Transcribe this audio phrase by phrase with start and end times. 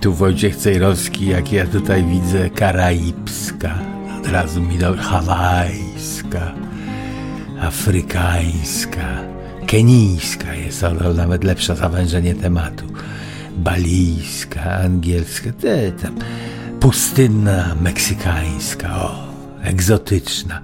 [0.00, 3.78] Tu Wojciech Cejrowski, jak ja tutaj widzę, karaibska,
[4.18, 6.54] od razu mi do hawajska,
[7.60, 9.20] afrykańska,
[9.66, 12.84] kenijska jest, ale nawet lepsze zawężenie tematu,
[13.56, 16.14] balijska, angielska, te tam,
[16.80, 19.14] pustynna, meksykańska, o,
[19.62, 20.60] egzotyczna.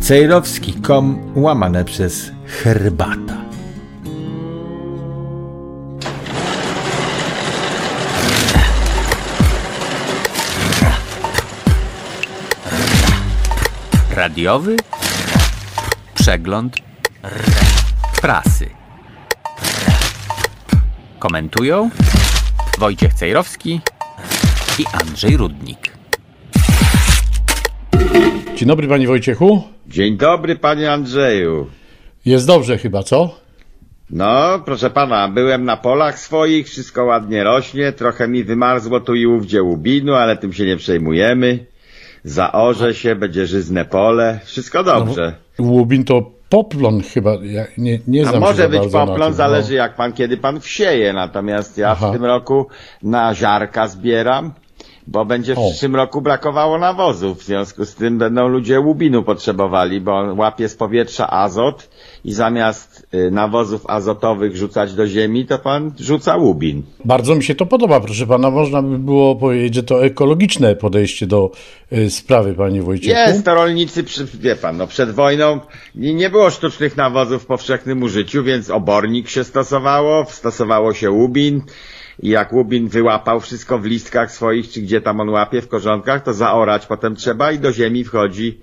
[0.00, 2.30] Cejrowski.com łamane przez
[2.62, 3.47] herbata.
[14.28, 14.76] Radiowy
[16.14, 16.76] przegląd
[18.20, 18.70] prasy.
[21.18, 21.90] Komentują
[22.78, 23.80] Wojciech Cejrowski
[24.78, 25.78] i Andrzej Rudnik.
[28.56, 29.62] Dzień dobry panie Wojciechu.
[29.86, 31.70] Dzień dobry, panie Andrzeju.
[32.24, 33.34] Jest dobrze chyba, co?
[34.10, 39.26] No, proszę pana, byłem na polach swoich, wszystko ładnie rośnie, trochę mi wymarzło tu i
[39.26, 41.66] ówdzie łubinu, ale tym się nie przejmujemy.
[42.24, 45.34] Zaorze się, będzie żyzne pole, wszystko dobrze.
[45.58, 49.76] Łubin to poplon chyba, ja nie, nie A może być poplon, tym, zależy no.
[49.76, 52.08] jak pan, kiedy pan wsieje, natomiast ja Aha.
[52.08, 52.66] w tym roku
[53.02, 54.52] na ziarka zbieram,
[55.08, 55.70] bo będzie w O.
[55.70, 60.68] przyszłym roku brakowało nawozów, w związku z tym będą ludzie łubinu potrzebowali, bo on łapie
[60.68, 61.88] z powietrza azot
[62.24, 66.82] i zamiast y, nawozów azotowych rzucać do ziemi, to pan rzuca łubin.
[67.04, 68.50] Bardzo mi się to podoba, proszę pana.
[68.50, 71.50] Można by było powiedzieć, że to ekologiczne podejście do
[71.92, 73.20] y, sprawy, panie Wojciechu.
[73.20, 75.60] Jest, to rolnicy, wie pan, no przed wojną
[75.94, 81.62] nie było sztucznych nawozów w powszechnym użyciu, więc obornik się stosowało, stosowało się łubin
[82.22, 86.22] i jak łubin wyłapał wszystko w listkach swoich, czy gdzie tam on łapie, w korzonkach,
[86.22, 88.60] to zaorać potem trzeba i do ziemi wchodzi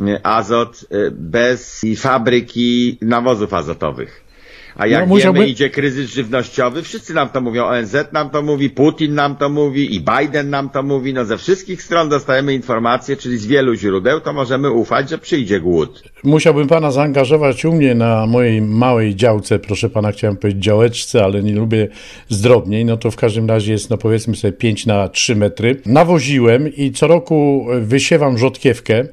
[0.00, 4.29] y, azot y, bez fabryki nawozów azotowych.
[4.76, 8.42] A jak No, musiałby- wiemy, idzie kryzys żywnościowy, wszyscy nam to mówią, ONZ nam to
[8.42, 12.54] mówi, Putin nam to mówi i Biden nam to mówi, no ze wszystkich stron dostajemy
[12.54, 16.02] informacje, czyli z wielu źródeł, to możemy ufać, że przyjdzie głód.
[16.24, 21.42] Musiałbym pana zaangażować u mnie na mojej małej działce, proszę pana, chciałem powiedzieć działeczce, ale
[21.42, 21.88] nie lubię
[22.28, 25.76] zdrobniej, no to w każdym razie jest, no powiedzmy sobie 5 na 3 metry.
[25.86, 29.04] Nawoziłem i co roku wysiewam rzodkiewkę,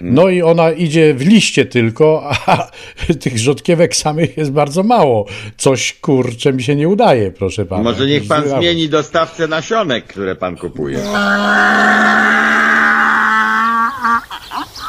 [0.00, 2.70] no i ona idzie w liście tylko, a
[3.20, 5.26] tych rzodkiewek samych jest bardzo mało.
[5.56, 7.82] Coś, kurczę, mi się nie udaje, proszę pana.
[7.82, 10.98] Może niech pan zmieni dostawcę nasionek, które pan kupuje.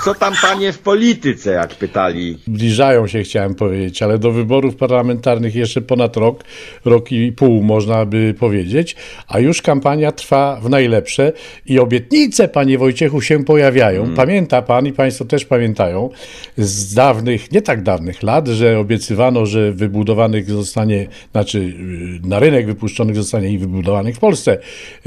[0.06, 2.38] Co tam panie w polityce, jak pytali?
[2.48, 6.44] Zbliżają się, chciałem powiedzieć, ale do wyborów parlamentarnych jeszcze ponad rok,
[6.86, 8.96] rok i pół można by powiedzieć,
[9.28, 11.34] a już kampania trwa w najlepsze
[11.66, 14.16] i obietnice, panie Wojciechu, się pojawiają.
[14.16, 16.10] Pamięta pan i państwo też pamiętają
[16.58, 22.66] z dawnych, nie tak dawnych lat, że obiecywano, że wybudowanych zostanie, znaczy y, na rynek
[22.66, 24.58] wypuszczonych zostanie i wybudowanych w Polsce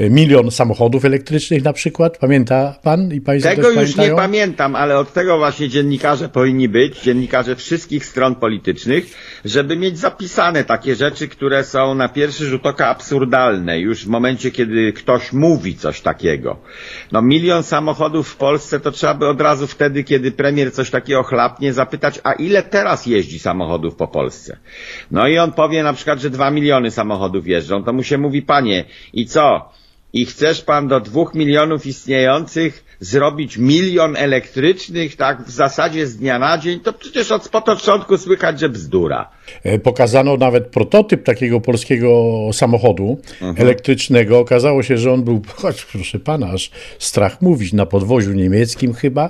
[0.01, 2.17] y, milion samochodów elektrycznych na przykład.
[2.17, 4.09] Pamięta pan i państwo Tego też już pamiętają?
[4.09, 9.05] nie pamiętam, ale od tego właśnie dziennikarze powinni być, dziennikarze wszystkich stron politycznych,
[9.45, 14.51] żeby mieć zapisane takie rzeczy, które są na pierwszy rzut oka absurdalne, już w momencie,
[14.51, 16.59] kiedy ktoś mówi coś takiego.
[17.11, 21.23] No milion samochodów w Polsce to trzeba by od razu wtedy, kiedy premier coś takiego
[21.23, 24.57] chlapnie, zapytać, a ile teraz jeździ samochodów po Polsce?
[25.11, 28.41] No i on powie na przykład, że dwa miliony samochodów jeżdżą, to mu się mówi,
[28.41, 29.71] panie, i co?
[30.13, 36.39] I chcesz pan do dwóch milionów istniejących zrobić milion elektrycznych, tak w zasadzie z dnia
[36.39, 39.29] na dzień, to przecież od początku słychać, że bzdura.
[39.63, 43.17] E, Pokazano nawet prototyp takiego polskiego samochodu
[43.57, 44.39] elektrycznego.
[44.39, 49.29] Okazało się, że on był, choć proszę pana, aż strach mówić, na podwoziu niemieckim chyba,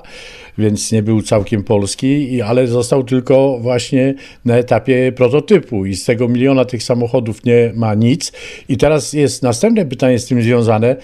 [0.58, 4.14] więc nie był całkiem polski, ale został tylko właśnie
[4.46, 8.32] na etapie prototypu i z tego miliona tych samochodów nie ma nic.
[8.70, 10.96] I teraz jest następne pytanie z tym związane.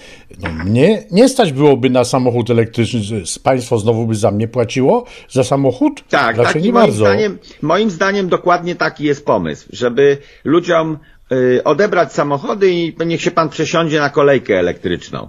[0.42, 3.00] No, mnie nie stać byłoby na samochód elektryczny,
[3.42, 6.04] państwo znowu by za mnie płaciło za samochód?
[6.08, 7.04] Tak, Raczej nie moim bardzo.
[7.04, 10.98] zdaniem, moim zdaniem dokładnie taki jest pomysł, żeby ludziom
[11.32, 15.28] y, odebrać samochody i niech się pan przesiądzie na kolejkę elektryczną.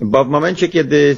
[0.00, 1.16] Bo w momencie, kiedy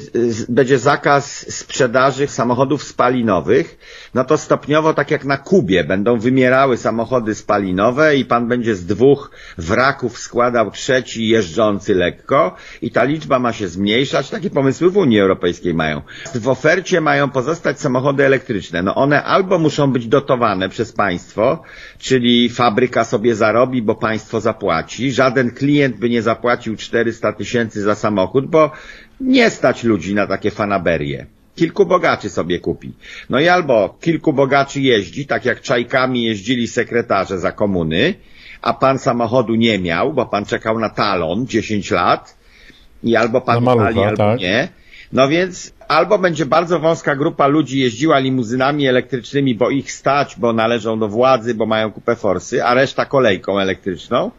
[0.49, 3.77] będzie zakaz sprzedaży samochodów spalinowych,
[4.13, 8.85] no to stopniowo, tak jak na Kubie, będą wymierały samochody spalinowe i pan będzie z
[8.85, 14.29] dwóch wraków składał trzeci jeżdżący lekko i ta liczba ma się zmniejszać.
[14.29, 16.01] Takie pomysły w Unii Europejskiej mają.
[16.35, 18.81] W ofercie mają pozostać samochody elektryczne.
[18.83, 21.63] No one albo muszą być dotowane przez państwo,
[21.99, 25.11] czyli fabryka sobie zarobi, bo państwo zapłaci.
[25.11, 28.70] Żaden klient by nie zapłacił 400 tysięcy za samochód, bo
[29.21, 31.25] nie stać ludzi na takie fanaberie.
[31.55, 32.93] Kilku bogaczy sobie kupi.
[33.29, 38.13] No i albo kilku bogaczy jeździ, tak jak czajkami jeździli sekretarze za komuny,
[38.61, 42.37] a pan samochodu nie miał, bo pan czekał na talon 10 lat
[43.03, 44.39] i albo pan malucha, pali, albo tak.
[44.39, 44.67] nie.
[45.13, 50.53] No więc albo będzie bardzo wąska grupa ludzi jeździła limuzynami elektrycznymi, bo ich stać, bo
[50.53, 54.31] należą do władzy, bo mają kupę forsy, a reszta kolejką elektryczną.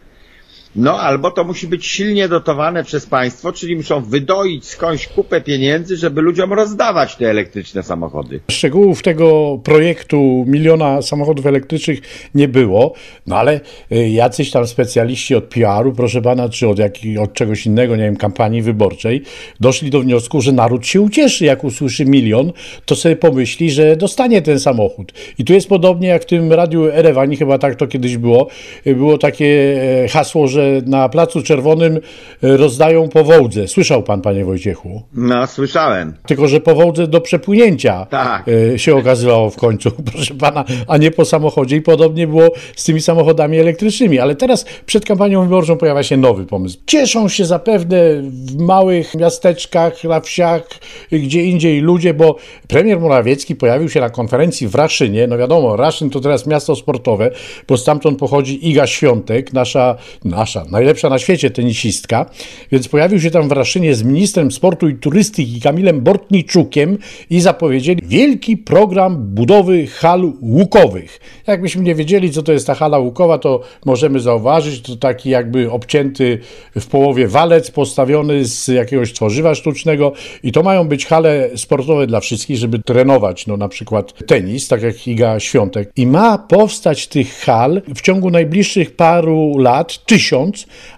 [0.77, 5.97] No albo to musi być silnie dotowane przez państwo, czyli muszą wydoić skądś kupę pieniędzy,
[5.97, 8.41] żeby ludziom rozdawać te elektryczne samochody.
[8.51, 12.01] Szczegółów tego projektu miliona samochodów elektrycznych
[12.35, 12.95] nie było,
[13.27, 13.61] no ale
[13.93, 18.05] y, jacyś tam specjaliści od PR-u, proszę pana, czy od, jak, od czegoś innego, nie
[18.05, 19.23] wiem, kampanii wyborczej,
[19.61, 22.53] doszli do wniosku, że naród się ucieszy, jak usłyszy milion,
[22.85, 25.13] to sobie pomyśli, że dostanie ten samochód.
[25.39, 28.49] I tu jest podobnie jak w tym radiu Erewani, chyba tak to kiedyś było,
[28.87, 31.97] y, było takie e, hasło, że na Placu Czerwonym
[32.43, 33.69] e, rozdają po Wołdze.
[33.69, 35.03] Słyszał pan, panie Wojciechu?
[35.15, 36.15] No, słyszałem.
[36.27, 38.45] Tylko, że po Wołdze do przepłynięcia Tak.
[38.75, 41.77] e, się okazywało w końcu, proszę pana, a nie po samochodzie.
[41.77, 44.19] I podobnie było z tymi samochodami elektrycznymi.
[44.19, 46.79] Ale teraz przed kampanią wyborczą pojawia się nowy pomysł.
[46.87, 50.69] Cieszą się zapewne w małych miasteczkach, na wsiach,
[51.13, 52.37] gdzie indziej ludzie, bo
[52.69, 55.27] premier Morawiecki pojawił się na konferencji w Raszynie.
[55.27, 57.31] No wiadomo, Raszyn to teraz miasto sportowe,
[57.69, 62.27] bo stamtąd pochodzi Iga Świątek, nasza, nasza, najlepsza na świecie tenisistka.
[62.73, 66.99] Więc pojawił się tam w Raszynie z ministrem sportu i turystyki Kamilem Bortniczukiem
[67.31, 71.21] i zapowiedzieli wielki program budowy hal łukowych.
[71.47, 75.71] Jakbyśmy nie wiedzieli, co to jest ta hala łukowa, to możemy zauważyć, to taki jakby
[75.71, 76.39] obcięty
[76.77, 80.13] w połowie walec postawiony z jakiegoś tworzywa sztucznego
[80.43, 84.83] i to mają być hale sportowe dla wszystkich, żeby trenować, no na przykład tenis, tak
[84.83, 85.93] jak Iga Świątek.
[85.97, 90.42] I ma powstać tych hal w ciągu najbliższych paru lat tysiąc,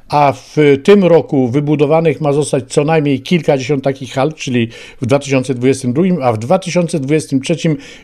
[0.09, 4.69] a w tym roku wybudowanych ma zostać co najmniej kilkadziesiąt takich hal, czyli
[5.03, 7.57] w 2022, a w 2023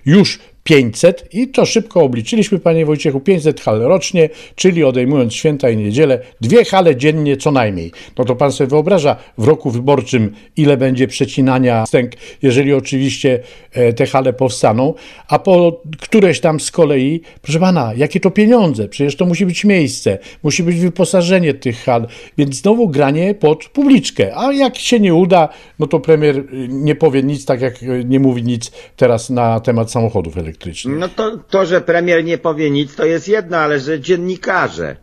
[0.06, 5.76] już 500 i to szybko obliczyliśmy, panie Wojciechu, 500 hal rocznie, czyli odejmując święta i
[5.76, 7.92] niedzielę, dwie hale dziennie co najmniej.
[8.18, 12.12] No to pan sobie wyobraża w roku wyborczym, ile będzie przecinania stęk,
[12.42, 13.40] jeżeli oczywiście
[13.72, 14.94] e, te hale powstaną,
[15.28, 19.64] a po któreś tam z kolei, proszę pana, jakie to pieniądze, przecież to musi być
[19.64, 22.06] miejsce, musi być wyposażenie tych hal,
[22.38, 25.48] więc znowu granie pod publiczkę, a jak się nie uda,
[25.78, 29.60] no to premier y, nie powie nic, tak jak y, nie mówi nic teraz na
[29.60, 30.49] temat samochodów elektrycznych.
[30.98, 34.96] No to, to, że premier nie powie nic, to jest jedno, ale że dziennikarze.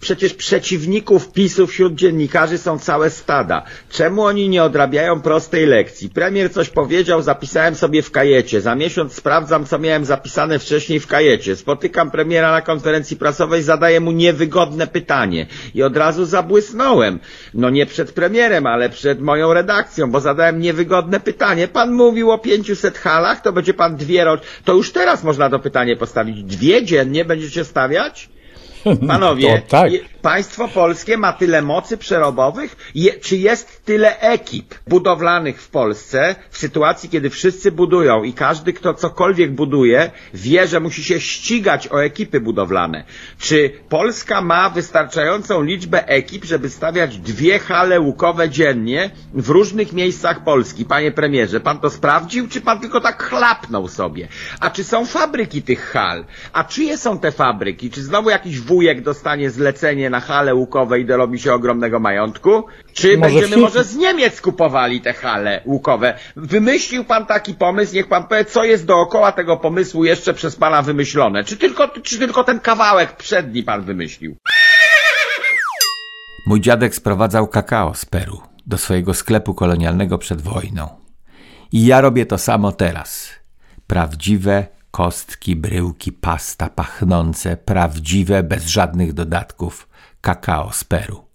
[0.00, 3.62] Przecież przeciwników PiSu wśród dziennikarzy są całe stada.
[3.90, 6.10] Czemu oni nie odrabiają prostej lekcji?
[6.10, 8.60] Premier coś powiedział, zapisałem sobie w kajecie.
[8.60, 11.56] Za miesiąc sprawdzam, co miałem zapisane wcześniej w kajecie.
[11.56, 15.46] Spotykam premiera na konferencji prasowej, zadaję mu niewygodne pytanie.
[15.74, 17.20] I od razu zabłysnąłem.
[17.54, 21.68] No nie przed premierem, ale przed moją redakcją, bo zadałem niewygodne pytanie.
[21.68, 24.46] Pan mówił o 500 halach, to będzie pan dwie rocznie.
[24.64, 26.42] To już teraz można to pytanie postawić.
[26.42, 28.28] Dwie dziennie będziecie stawiać?
[29.06, 29.92] Panowie, To tak.
[29.92, 32.76] je- państwo polskie ma tyle mocy przerobowych?
[32.94, 38.72] Je, czy jest tyle ekip budowlanych w Polsce w sytuacji, kiedy wszyscy budują i każdy,
[38.72, 43.04] kto cokolwiek buduje, wie, że musi się ścigać o ekipy budowlane?
[43.38, 50.44] Czy Polska ma wystarczającą liczbę ekip, żeby stawiać dwie hale łukowe dziennie w różnych miejscach
[50.44, 50.84] Polski?
[50.84, 54.28] Panie premierze, pan to sprawdził, czy pan tylko tak chlapnął sobie?
[54.60, 56.24] A czy są fabryki tych hal?
[56.52, 57.90] A czyje są te fabryki?
[57.90, 62.64] Czy znowu jakiś wujek dostanie zlecenie na hale łukowe i dorobi się ogromnego majątku?
[62.92, 66.18] Czy Może będziemy może z Niemiec kupowali te hale łukowe?
[66.36, 70.82] Wymyślił pan taki pomysł, niech pan powie, co jest dookoła tego pomysłu jeszcze przez pana
[70.82, 71.44] wymyślone?
[71.44, 74.36] Czy tylko, czy tylko ten kawałek przedni pan wymyślił?
[76.46, 80.88] Mój dziadek sprowadzał kakao z Peru do swojego sklepu kolonialnego przed wojną.
[81.72, 83.30] I ja robię to samo teraz.
[83.86, 89.87] Prawdziwe kostki, bryłki, pasta pachnące, prawdziwe, bez żadnych dodatków,
[90.20, 91.28] kakao z Peru.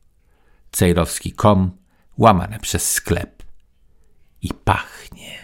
[0.71, 1.71] Cejrowski.com,
[2.17, 3.43] łamane przez sklep.
[4.41, 5.42] I pachnie.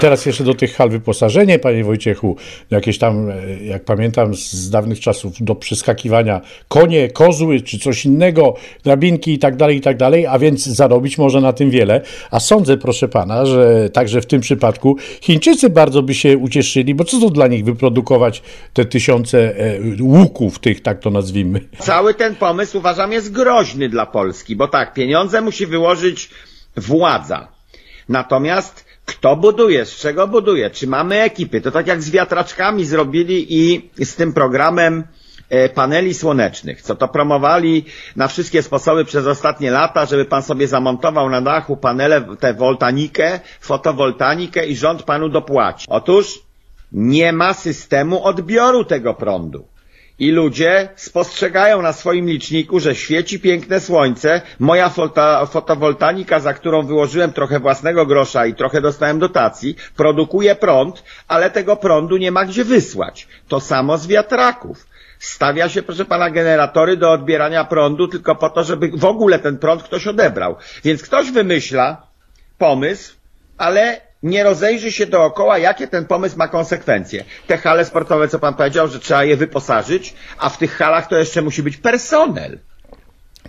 [0.00, 2.36] Teraz jeszcze do tych hal wyposażenie, panie Wojciechu,
[2.70, 8.54] jakieś tam, e, jak pamiętam z dawnych czasów, do przeskakiwania konie, kozły czy coś innego,
[8.84, 12.00] drabinki i tak dalej, i tak dalej, a więc zarobić można na tym wiele.
[12.30, 17.04] A sądzę, proszę pana, że także w tym przypadku Chińczycy bardzo by się ucieszyli, bo
[17.04, 21.60] co to dla nich wyprodukować te tysiące e, łuków tych, tak to nazwijmy.
[21.78, 26.30] Cały ten pomysł uważam jest groźny dla Polski, bo tak, pieniądze musi wyłożyć
[26.76, 27.48] władza.
[28.08, 31.60] Natomiast kto buduje, z czego buduje, czy mamy ekipy?
[31.60, 35.04] To tak jak z wiatraczkami zrobili i z tym programem
[35.48, 37.84] e, paneli słonecznych, co to promowali
[38.16, 43.40] na wszystkie sposoby przez ostatnie lata, żeby pan sobie zamontował na dachu panele, tę woltanikę,
[43.60, 45.86] fotowoltanikę i rząd panu dopłaci.
[45.88, 46.38] Otóż
[46.92, 49.75] nie ma systemu odbioru tego prądu.
[50.18, 56.82] I ludzie spostrzegają na swoim liczniku, że świeci piękne słońce, moja fota, fotowoltanika, za którą
[56.82, 62.44] wyłożyłem trochę własnego grosza i trochę dostałem dotacji, produkuje prąd, ale tego prądu nie ma
[62.44, 63.28] gdzie wysłać.
[63.48, 64.86] To samo z wiatraków.
[65.18, 69.58] Stawia się, proszę pana, generatory do odbierania prądu tylko po to, żeby w ogóle ten
[69.58, 70.56] prąd ktoś odebrał.
[70.84, 72.06] Więc ktoś wymyśla
[72.58, 73.14] pomysł,
[73.58, 77.24] ale nie rozejrzy się dookoła, jakie ten pomysł ma konsekwencje.
[77.46, 81.18] Te hale sportowe, co pan powiedział, że trzeba je wyposażyć, a w tych halach to
[81.18, 82.58] jeszcze musi być personel.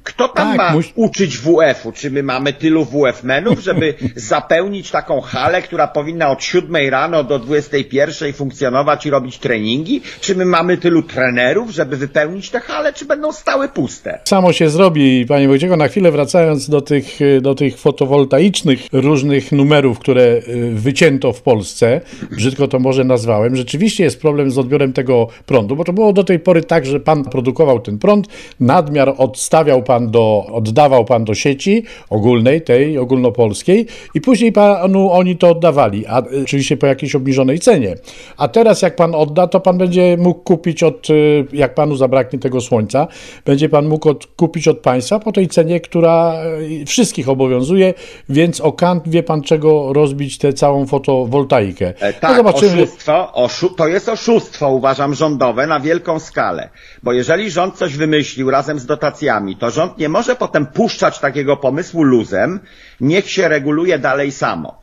[0.04, 1.92] Kto tam Tak, ma muś- uczyć WF-u?
[1.92, 7.40] Czy my mamy tylu WF-menów, żeby zapełnić taką halę, która powinna od 7 rano do
[7.40, 10.02] 21 funkcjonować i robić treningi?
[10.22, 14.20] Czy my mamy tylu trenerów, żeby wypełnić te hale, czy będą stały puste?
[14.26, 20.00] Samo się zrobi, panie Wojciechu, na chwilę wracając do tych, do tych fotowoltaicznych różnych numerów,
[20.00, 22.02] które y, wycięto w Polsce,
[22.32, 26.24] brzydko to może nazwałem, rzeczywiście jest problem z odbiorem tego prądu, bo to było do
[26.24, 28.28] tej pory tak, że pan produkował ten prąd,
[28.60, 35.36] nadmiar odstawiał pan do, oddawał pan do sieci ogólnej, tej ogólnopolskiej i później panu oni
[35.38, 37.96] to oddawali, a oczywiście po jakiejś obniżonej cenie.
[38.38, 42.40] A teraz jak pan odda, to pan będzie mógł kupić od, y, jak panu zabraknie
[42.40, 43.08] tego słońca,
[43.46, 46.36] będzie pan mógł od, kupić od państwa po tej cenie, która
[46.82, 47.94] y, wszystkich obowiązuje,
[48.30, 51.94] więc o kant wie pan czego rozbić tę całą fotowoltaikę.
[52.00, 52.84] E, No Tak, zobaczymy.
[52.84, 56.70] oszustwo, oszu to jest oszustwo, uważam, rządowe na wielką skalę.
[57.04, 61.58] Bo jeżeli rząd coś wymyślił razem z dotacjami, to rząd nie może potem puszczać takiego
[61.58, 62.60] pomysłu luzem,
[63.02, 64.82] niech się reguluje dalej samo.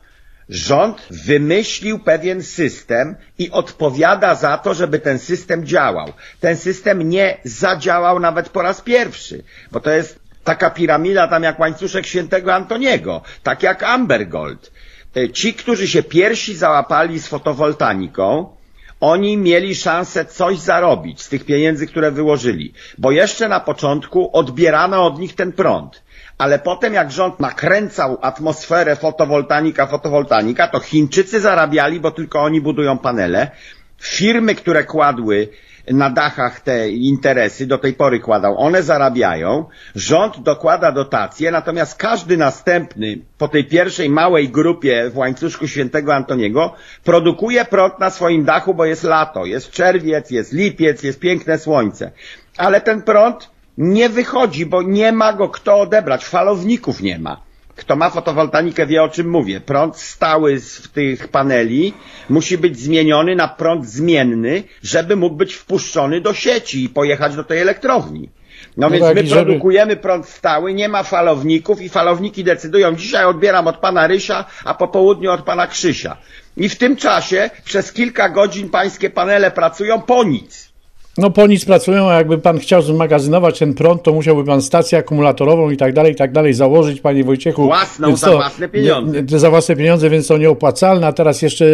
[0.49, 6.13] Rząd wymyślił pewien system i odpowiada za to, żeby ten system działał.
[6.39, 11.59] Ten system nie zadziałał nawet po raz pierwszy, bo to jest taka piramida tam jak
[11.59, 14.71] łańcuszek świętego Antoniego, tak jak Ambergold.
[15.15, 18.55] E, Ci, którzy się pierwsi załapali z fotowoltaniką,
[18.99, 25.05] oni mieli szansę coś zarobić z tych pieniędzy, które wyłożyli, bo jeszcze na początku odbierano
[25.05, 26.03] od nich ten prąd.
[26.37, 32.97] Ale potem jak rząd nakręcał atmosferę fotowoltanika, fotowoltanika, to Chińczycy zarabiali, bo tylko oni budują
[32.97, 33.51] panele.
[34.01, 35.49] Firmy, które kładły
[35.87, 39.65] na dachach te interesy, do tej pory kładał, one zarabiają,
[39.95, 46.73] rząd dokłada dotacje, natomiast każdy następny po tej pierwszej małej grupie w łańcuszku świętego Antoniego
[47.03, 52.11] produkuje prąd na swoim dachu, bo jest lato, jest czerwiec, jest lipiec, jest piękne słońce.
[52.57, 57.44] Ale ten prąd nie wychodzi, bo nie ma go kto odebrać, falowników nie ma.
[57.75, 59.61] Kto ma fotowoltaikę wie o czym mówię.
[59.61, 61.93] Prąd stały z tych paneli
[62.29, 67.43] musi być zmieniony na prąd zmienny, żeby mógł być wpuszczony do sieci i pojechać do
[67.43, 68.29] tej elektrowni.
[68.77, 72.95] No, No więc tak, my żeby- produkujemy prąd stały, nie ma falowników i falowniki decydują,
[72.95, 76.17] dzisiaj odbieram od pana Rysia, a po południu od pana Krzysia.
[76.57, 80.74] I w tym czasie przez kilka godzin pańskie panele pracują po nic.
[81.17, 84.97] No po nic pracują, a jakby pan chciał zmagazynować ten prąd, to musiałby pan stację
[84.97, 87.63] akumulatorową i tak dalej, i tak dalej założyć, panie Wojciechu.
[87.63, 89.23] Własną, Więc za własne pieniądze.
[89.23, 91.65] Nie, za własne pieniądze, więc to nieopłacalne, a teraz jeszcze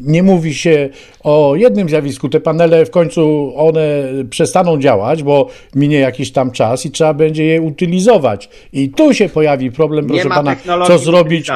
[0.00, 0.88] nie mówi się
[1.24, 2.28] o jednym zjawisku.
[2.28, 7.44] Te panele w końcu one przestaną działać, bo minie jakiś tam czas i trzeba będzie
[7.44, 8.48] je utylizować.
[8.72, 11.48] I tu się pojawi problem, proszę pana, co zrobić,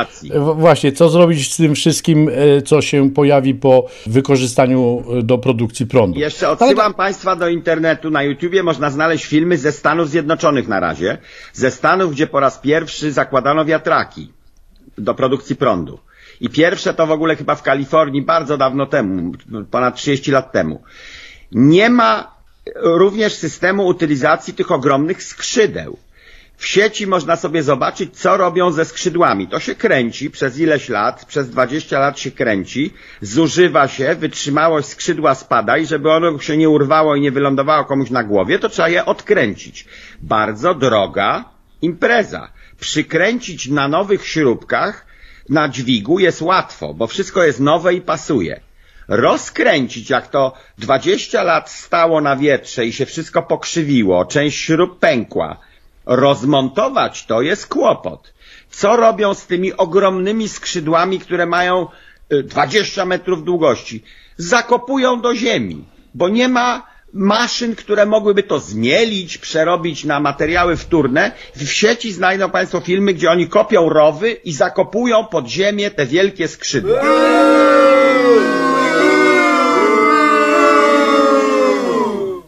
[0.54, 5.87] właśnie, co zrobić z tym wszystkim, e, co się pojawi po wykorzystaniu e, do produkcji
[5.87, 6.20] prądu.
[6.20, 8.11] Jeszcze Ale odsyłam Państwa do internetu.
[8.11, 11.19] Na YouTubie można znaleźć filmy ze Stanów Zjednoczonych na razie.
[11.53, 14.33] Ze Stanów, gdzie po raz pierwszy zakładano wiatraki
[14.99, 15.99] do produkcji prądu.
[16.41, 19.33] I pierwsze to w ogóle chyba w Kalifornii bardzo dawno temu,
[19.71, 20.83] ponad 30 lat temu.
[21.53, 22.35] Nie ma
[22.77, 25.99] również systemu utylizacji tych ogromnych skrzydeł.
[26.59, 29.49] W sieci można sobie zobaczyć, co robią ze skrzydłami.
[29.49, 35.35] To się kręci przez ileś lat, przez 20 lat się kręci, zużywa się, wytrzymałość skrzydła
[35.35, 38.88] spada i żeby ono się nie urwało i nie wylądowało komuś na głowie, to trzeba
[38.88, 39.87] je odkręcić.
[40.21, 41.45] Bardzo droga
[41.83, 42.50] impreza.
[42.81, 45.07] Przykręcić na nowych śrubkach
[45.49, 48.61] na dźwigu jest łatwo, bo wszystko jest nowe i pasuje.
[49.09, 55.67] Rozkręcić, jak to 20 lat stało na wietrze i się wszystko pokrzywiło, część śrub pękła,
[56.09, 58.33] rozmontować to jest kłopot.
[58.71, 61.87] Co robią z tymi ogromnymi skrzydłami, które mają
[62.33, 64.03] y, 20 metrów długości?
[64.37, 65.85] Zakopują do ziemi,
[66.15, 71.33] bo nie ma maszyn, które mogłyby to zmielić, przerobić na materiały wtórne.
[71.57, 76.49] W sieci znajdą Państwo filmy, gdzie oni kopią rowy i zakopują pod ziemię te wielkie
[76.49, 77.00] skrzydła.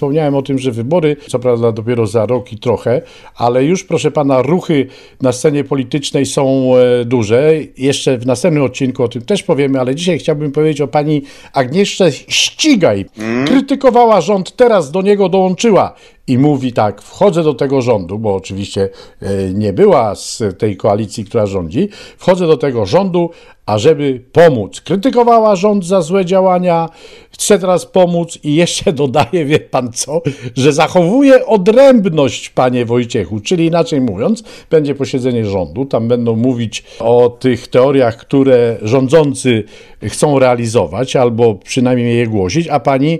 [0.01, 3.03] Wspomniałem o tym, że wybory, co prawda dopiero za rok i trochę,
[3.37, 4.87] ale już proszę pana, ruchy
[5.23, 7.53] na scenie politycznej są e, duże.
[7.79, 12.13] Jeszcze w następnym odcinku o tym też powiemy, ale dzisiaj chciałbym powiedzieć o pani Agnieszce
[12.13, 13.07] Ścigaj.
[13.47, 15.95] Krytykowała rząd, teraz do niego dołączyła
[16.31, 18.89] i mówi tak, wchodzę do tego rządu, bo oczywiście
[19.23, 23.31] e, nie była z tej koalicji, która rządzi, wchodzę do tego rządu,
[23.67, 24.81] ażeby pomóc.
[24.81, 26.89] Krytykowała rząd za złe działania,
[27.31, 30.23] chce teraz pomóc i jeszcze dodaje, wie pan co,
[30.57, 37.29] że zachowuje odrębność, panie Wojciechu, czyli inaczej mówiąc, będzie posiedzenie rządu, tam będą mówić o
[37.29, 39.65] tych teoriach, które rządzący
[40.03, 43.19] chcą realizować, albo przynajmniej je głosić, a pani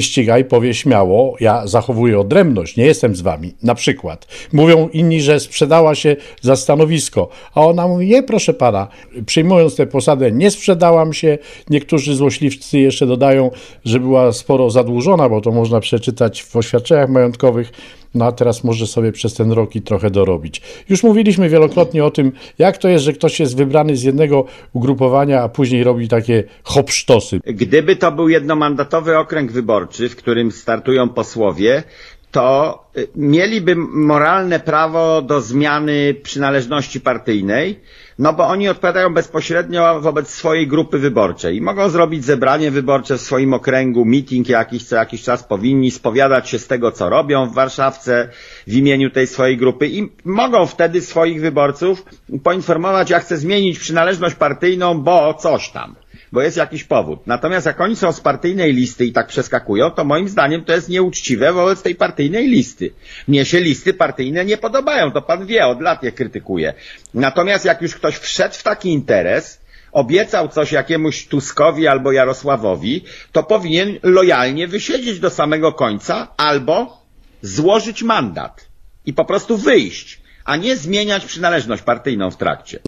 [0.00, 4.26] ścigaj powie śmiało, ja zachowuję odrębność, nie jestem z wami, na przykład.
[4.52, 8.88] Mówią inni, że sprzedała się za stanowisko, a ona mówi, nie proszę pana,
[9.26, 11.38] przyjmując tę posadę nie sprzedałam się,
[11.70, 13.50] niektórzy złośliwcy jeszcze dodają,
[13.84, 17.72] że była sporo zadłużona, bo to można przeczytać w oświadczeniach majątkowych,
[18.14, 20.62] no a teraz może sobie przez ten rok i trochę dorobić.
[20.88, 25.42] Już mówiliśmy wielokrotnie o tym, jak to jest, że ktoś jest wybrany z jednego ugrupowania,
[25.42, 27.40] a później robi takie hopsztosy.
[27.46, 31.82] Gdyby to był jednomandatowy okręg wyborczy, w którym startują posłowie,
[32.30, 37.80] to y, mieliby moralne prawo do zmiany przynależności partyjnej,
[38.18, 41.60] no bo oni odpowiadają bezpośrednio wobec swojej grupy wyborczej.
[41.60, 46.58] Mogą zrobić zebranie wyborcze w swoim okręgu, meeting jakiś co jakiś czas powinni spowiadać się
[46.58, 48.28] z tego, co robią w Warszawce
[48.66, 52.04] w imieniu tej swojej grupy i mogą wtedy swoich wyborców
[52.42, 55.94] poinformować, jak chce zmienić przynależność partyjną, bo coś tam
[56.32, 57.26] bo jest jakiś powód.
[57.26, 60.88] Natomiast jak oni są z partyjnej listy i tak przeskakują, to moim zdaniem to jest
[60.88, 62.92] nieuczciwe wobec tej partyjnej listy.
[63.28, 66.74] Mnie się listy partyjne nie podobają, to pan wie, od lat je krytykuję.
[67.14, 69.60] Natomiast jak już ktoś wszedł w taki interes,
[69.92, 77.02] obiecał coś jakiemuś Tuskowi albo Jarosławowi, to powinien lojalnie wysiedzieć do samego końca albo
[77.42, 78.66] złożyć mandat
[79.06, 82.78] i po prostu wyjść, a nie zmieniać przynależność partyjną w trakcie.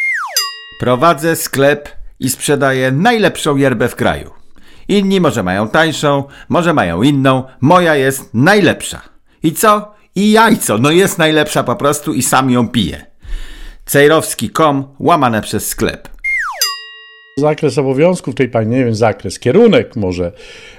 [0.81, 4.31] Prowadzę sklep i sprzedaję najlepszą yerbę w kraju.
[4.89, 9.01] Inni może mają tańszą, może mają inną, moja jest najlepsza.
[9.43, 9.95] I co?
[10.15, 13.07] I jajco, no jest najlepsza po prostu i sam ją piję.
[13.87, 16.12] Cejrowski.com łamane przez sklep.
[17.37, 20.33] Zakres obowiązków tej pani, nie wiem, zakres, kierunek może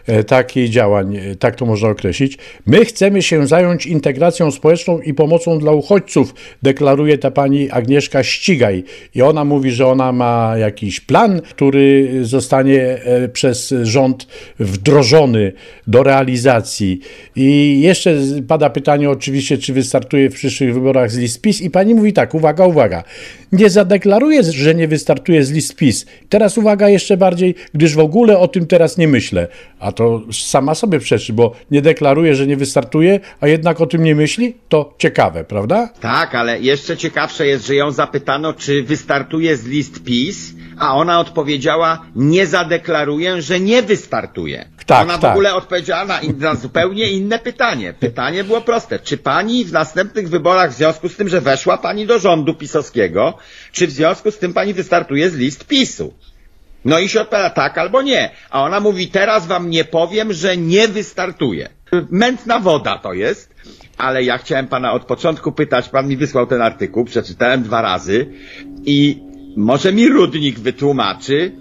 [0.07, 2.37] e, takich działań, e, tak to można określić.
[2.65, 8.83] My chcemy się zająć integracją społeczną i pomocą dla uchodźców, deklaruje ta pani Agnieszka Ścigaj.
[9.15, 14.27] I ona mówi, że ona ma jakiś plan, który zostanie e, przez rząd
[14.59, 15.53] wdrożony
[15.87, 16.99] do realizacji.
[17.35, 21.61] I jeszcze pada pytanie oczywiście, czy wystartuje w przyszłych wyborach z list PiS.
[21.61, 23.03] I pani mówi tak, uwaga, uwaga,
[23.51, 26.05] nie zadeklaruje, że nie wystartuje z list PiS.
[26.29, 29.47] Teraz uwaga jeszcze bardziej, gdyż w ogóle o tym teraz nie myślę.
[29.79, 34.03] A to sama sobie przeczy, bo nie deklaruje, że nie wystartuje, a jednak o tym
[34.03, 34.57] nie myśli?
[34.69, 35.89] To ciekawe, prawda?
[35.99, 41.19] Tak, ale jeszcze ciekawsze jest, że ją zapytano, czy wystartuje z list PiS, a ona
[41.19, 44.65] odpowiedziała, nie zadeklaruję, że nie wystartuje.
[44.85, 45.31] Tak, ona w tak.
[45.31, 47.93] ogóle odpowiedziała na, na zupełnie inne pytanie.
[47.99, 48.99] Pytanie było proste.
[48.99, 53.37] Czy pani w następnych wyborach, w związku z tym, że weszła pani do rządu pisowskiego,
[53.71, 56.13] czy w związku z tym pani wystartuje z list PiSu?
[56.85, 58.29] No i się odpowiada tak albo nie.
[58.49, 61.69] A ona mówi, teraz wam nie powiem, że nie wystartuje.
[62.09, 63.55] Mętna woda to jest,
[63.97, 68.29] ale ja chciałem pana od początku pytać, pan mi wysłał ten artykuł, przeczytałem dwa razy
[68.85, 69.23] i
[69.57, 71.51] może mi Rudnik wytłumaczy,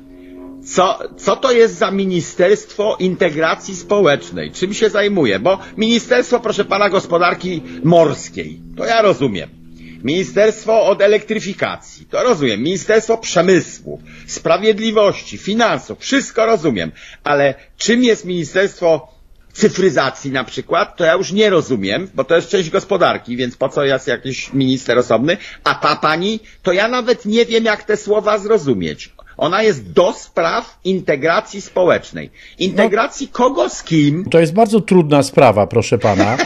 [0.64, 4.50] co, co to jest za Ministerstwo Integracji Społecznej?
[4.50, 5.38] Czym się zajmuje?
[5.38, 9.61] Bo Ministerstwo, proszę pana, Gospodarki Morskiej, to ja rozumiem.
[10.04, 12.62] Ministerstwo od elektryfikacji, to rozumiem.
[12.62, 16.92] Ministerstwo Przemysłu, Sprawiedliwości, Finansów, wszystko rozumiem.
[17.24, 19.12] Ale czym jest Ministerstwo
[19.52, 23.68] cyfryzacji na przykład, to ja już nie rozumiem, bo to jest część gospodarki, więc po
[23.68, 27.96] co jest jakiś minister osobny, a ta pani, to ja nawet nie wiem, jak te
[27.96, 29.10] słowa zrozumieć.
[29.42, 32.30] Ona jest do spraw integracji społecznej.
[32.58, 34.24] Integracji kogo z kim?
[34.30, 36.36] To jest bardzo trudna sprawa, proszę pana,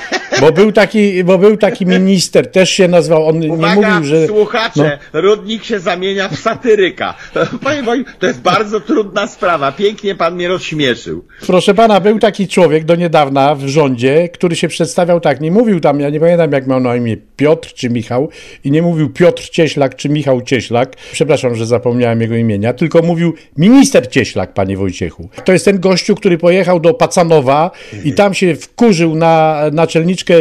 [0.41, 4.21] bo był taki, bo był taki minister, też się nazywał, on Uwaga, nie mówił, że...
[4.21, 4.27] No.
[4.27, 7.15] słuchacze, Rudnik się zamienia w satyryka.
[7.65, 9.73] Panie to jest bardzo trudna sprawa.
[9.73, 11.25] Pięknie pan mnie rozśmieszył.
[11.47, 15.81] Proszę pana, był taki człowiek do niedawna w rządzie, który się przedstawiał tak, nie mówił
[15.81, 18.29] tam, ja nie pamiętam jak miał na imię, Piotr czy Michał,
[18.65, 23.35] i nie mówił Piotr Cieślak czy Michał Cieślak, przepraszam, że zapomniałem jego imienia, tylko mówił
[23.57, 25.29] minister Cieślak, panie Wojciechu.
[25.45, 27.71] To jest ten gościu, który pojechał do Pacanowa
[28.05, 30.35] i tam się wkurzył na naczelniczkę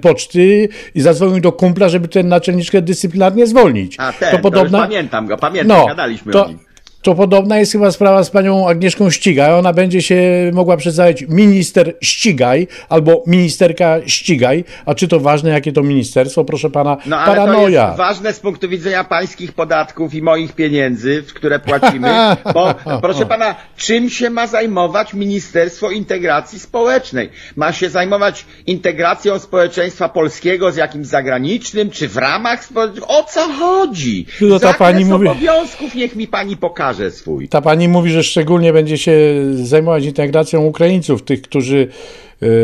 [0.00, 3.96] poczty i zadzwonił do kumpla, żeby tę naczelniczkę dyscyplinarnie zwolnić.
[3.98, 4.78] A ten, to to podobna...
[4.78, 6.58] już pamiętam go, pamiętam, gadaliśmy to, o nim.
[7.02, 9.52] To podobna jest chyba sprawa z panią Agnieszką Ścigaj.
[9.52, 10.20] Ona będzie się
[10.54, 14.64] mogła przedstawiać minister Ścigaj albo ministerka Ścigaj.
[14.86, 16.44] A czy to ważne, jakie to ministerstwo?
[16.44, 17.82] Proszę pana, No ale paranoja.
[17.82, 22.08] to jest ważne z punktu widzenia pańskich podatków i moich pieniędzy, w które płacimy,
[22.54, 27.30] bo proszę pana, czym się ma zajmować Ministerstwo Integracji Społecznej?
[27.56, 33.06] Ma się zajmować integracją społeczeństwa polskiego z jakimś zagranicznym, czy w ramach społeczeństwa?
[33.14, 34.26] O co chodzi?
[34.50, 37.48] Zakres pani mówi- obowiązków niech mi pani pokaże swój.
[37.48, 39.16] Ta pani mówi, że szczególnie będzie się
[39.54, 41.88] zajmować integracją Ukraińców, tych, którzy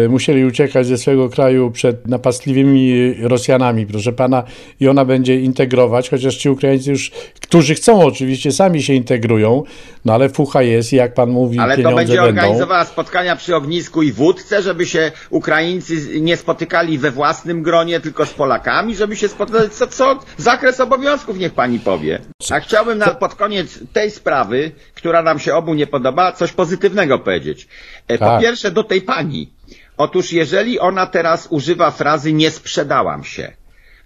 [0.09, 4.43] musieli uciekać ze swojego kraju przed napastliwymi Rosjanami, proszę pana,
[4.81, 7.11] i ona będzie integrować, chociaż ci Ukraińcy już,
[7.41, 9.62] którzy chcą oczywiście, sami się integrują,
[10.05, 12.29] no ale fucha jest i jak pan mówi, Ale to będzie będą.
[12.29, 18.27] organizowała spotkania przy ognisku i wódce, żeby się Ukraińcy nie spotykali we własnym gronie, tylko
[18.27, 19.71] z Polakami, żeby się spotykali.
[19.71, 20.19] Co, co?
[20.37, 22.19] Zakres obowiązków niech pani powie.
[22.51, 27.19] A chciałbym na, pod koniec tej sprawy, która nam się obu nie podoba, coś pozytywnego
[27.19, 27.69] powiedzieć.
[28.09, 28.40] E, Po Tak.
[28.40, 29.51] pierwsze do tej pani.
[29.97, 33.53] Otóż jeżeli ona teraz używa frazy nie sprzedałam się,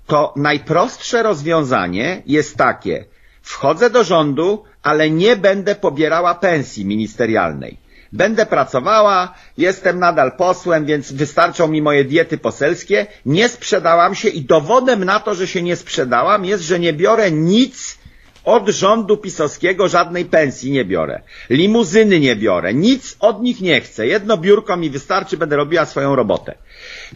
[0.07, 3.05] to najprostsze rozwiązanie jest takie.
[3.43, 7.77] Wchodzę do rządu, ale nie będę pobierała pensji ministerialnej.
[8.13, 13.07] Będę pracowała, jestem nadal posłem, więc wystarczą mi moje diety poselskie.
[13.27, 17.31] Nie sprzedałam się i dowodem na to, że się nie sprzedałam jest, że nie biorę
[17.31, 17.99] nic
[18.45, 21.23] od rządu pisowskiego, żadnej pensji nie biorę.
[21.51, 24.07] Limuzyny nie biorę, nic od nich nie chcę.
[24.07, 26.55] Jedno biurko mi wystarczy, będę robiła swoją robotę.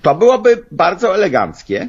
[0.03, 1.89] To byłoby bardzo eleganckie.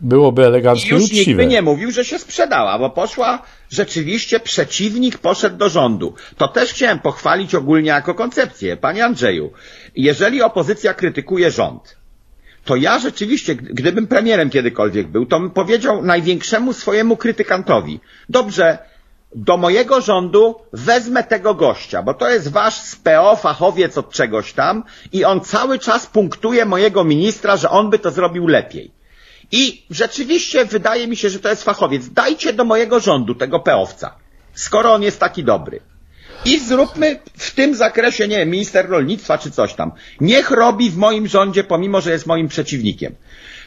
[0.00, 1.42] Byłoby eleganckie i już nikt uczciwe.
[1.42, 6.14] by nie mówił, że się sprzedała, bo poszła rzeczywiście przeciwnik poszedł do rządu.
[6.36, 8.76] To też chciałem pochwalić ogólnie jako koncepcję.
[8.76, 9.52] Panie Andrzeju,
[9.96, 11.97] jeżeli opozycja krytykuje rząd,
[12.68, 18.78] to ja rzeczywiście, gdybym premierem kiedykolwiek był, to bym powiedział największemu swojemu krytykantowi, dobrze,
[19.34, 24.52] do mojego rządu wezmę tego gościa, bo to jest wasz z PO fachowiec od czegoś
[24.52, 28.90] tam i on cały czas punktuje mojego ministra, że on by to zrobił lepiej.
[29.52, 32.08] I rzeczywiście wydaje mi się, że to jest fachowiec.
[32.08, 34.14] Dajcie do mojego rządu tego peowca,
[34.54, 35.80] skoro on jest taki dobry.
[36.44, 39.92] I zróbmy w tym zakresie, nie wiem, minister rolnictwa czy coś tam.
[40.20, 43.14] Niech robi w moim rządzie, pomimo że jest moim przeciwnikiem.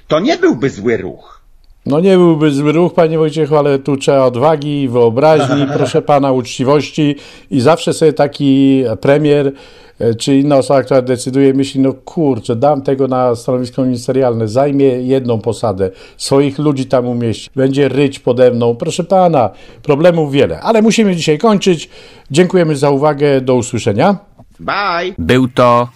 [0.07, 1.40] To nie byłby zły ruch.
[1.85, 7.15] No nie byłby zły ruch, panie Wojciechu, ale tu trzeba odwagi, wyobraźni, proszę pana, uczciwości
[7.51, 9.51] i zawsze sobie taki premier
[9.99, 14.85] e, czy inna osoba, która decyduje, myśli, no kurczę, dam tego na stanowisko ministerialne, zajmie
[14.85, 18.75] jedną posadę, swoich ludzi tam umieści, będzie ryć pode mną.
[18.75, 19.49] Proszę pana,
[19.83, 21.89] problemów wiele, ale musimy dzisiaj kończyć.
[22.31, 24.17] Dziękujemy za uwagę, do usłyszenia.
[24.59, 25.13] Bye!
[25.17, 25.87] Był to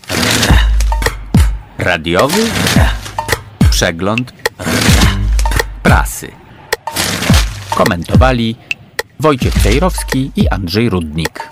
[1.78, 2.42] radiowy
[3.70, 4.35] przegląd
[5.86, 6.32] prasy.
[7.70, 8.56] Komentowali
[9.20, 11.50] Wojciech Cejrowski i Andrzej Rudnik.